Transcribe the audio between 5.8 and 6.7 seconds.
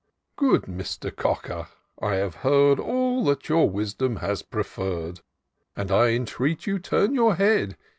I entreat